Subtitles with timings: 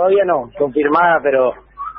[0.00, 1.52] Todavía no, confirmada, pero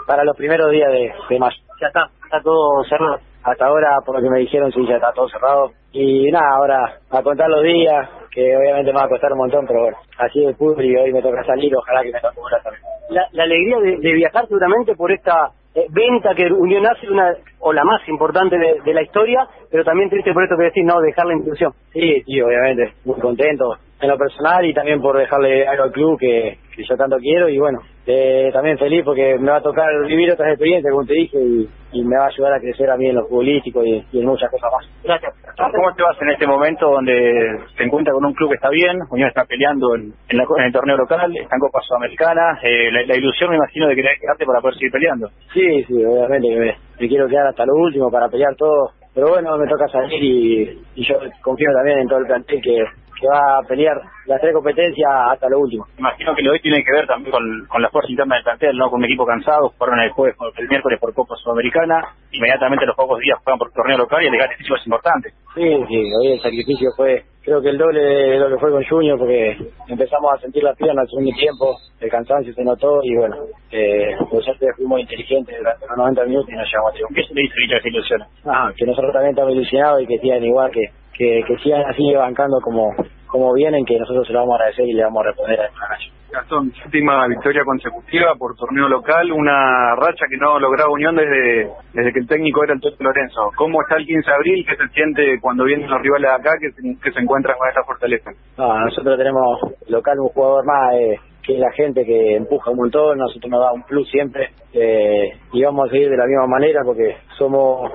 [0.08, 1.56] para los primeros días de, de mayo.
[1.80, 3.20] Ya está, está todo cerrado.
[3.44, 5.70] Hasta ahora, por lo que me dijeron, sí, ya está todo cerrado.
[5.92, 9.68] Y nada, ahora a contar los días, que obviamente me va a costar un montón,
[9.68, 12.64] pero bueno, así es fútbol y hoy me toca salir, ojalá que me toque una
[12.64, 12.84] también.
[13.12, 17.36] La, la alegría de, de viajar seguramente por esta eh, venta que Unión hace, una
[17.60, 20.84] o la más importante de, de la historia, pero también triste por esto que decís,
[20.86, 21.72] no, dejar la institución.
[21.94, 26.20] Sí, sí, obviamente, muy contento en lo personal y también por dejarle algo al club
[26.20, 29.88] que, que yo tanto quiero y bueno, eh, también feliz porque me va a tocar
[30.08, 32.98] vivir otras experiencias, como te dije, y, y me va a ayudar a crecer a
[32.98, 34.90] mí en lo futbolístico y, y en muchas cosas más.
[35.04, 35.34] Gracias.
[35.56, 38.98] ¿Cómo te vas en este momento donde se encuentra con un club que está bien,
[39.12, 42.92] Unión está peleando en, en, la- en el torneo local, está en Copa Sudamericana, eh,
[42.92, 45.30] la, la ilusión me imagino de querer quedarte para poder seguir peleando?
[45.54, 49.68] Sí, sí, obviamente me quiero quedar hasta lo último para pelear todo, pero bueno, me
[49.68, 52.84] toca salir y, y yo confío también en todo el plantel que,
[53.22, 55.86] que va a pelear las tres competencias hasta lo último.
[55.98, 58.78] Imagino que lo hoy tiene que ver también con, con la fuerza interna del plantel,
[58.78, 58.90] ¿no?
[58.90, 63.20] Con un equipo cansado, fueron el jueves, el miércoles por Copa Sudamericana, inmediatamente los pocos
[63.20, 65.30] días juegan por torneo local y el físico es importante.
[65.54, 68.84] Sí, sí, hoy el sacrificio fue, creo que el doble de lo que fue con
[68.84, 73.16] Junior, porque empezamos a sentir la pierna al segundo tiempo, el cansancio se notó y
[73.16, 73.36] bueno,
[73.72, 77.16] eh, por suerte fuimos inteligentes durante los 90 minutos y nos llevamos a triunfo.
[77.16, 78.22] ¿Qué se le dice ahorita a esa ilusión?
[78.46, 82.14] Ah, que nosotros también estamos ilusionados y que sigan igual, que, que, que sigan así
[82.14, 82.96] bancando como,
[83.32, 85.66] como vienen, que nosotros se lo vamos a agradecer y le vamos a responder a
[85.66, 86.12] esta cancha.
[86.32, 92.14] Gastón, última victoria consecutiva por torneo local, una racha que no lograba Unión desde desde
[92.14, 93.52] que el técnico era el Toto Lorenzo.
[93.56, 94.66] ¿Cómo está el 15 de abril?
[94.68, 97.68] ¿Qué se siente cuando vienen los rivales de acá que se, que se encuentran con
[97.68, 98.32] esta fortaleza?
[98.58, 103.18] No, nosotros tenemos local un jugador más eh, que la gente que empuja un montón,
[103.18, 106.82] nosotros nos da un plus siempre eh, y vamos a seguir de la misma manera
[106.86, 107.92] porque somos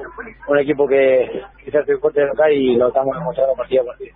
[0.49, 3.87] un equipo que, que se hace fuerte de local y lo estamos demostrando partido a
[3.87, 4.15] partido.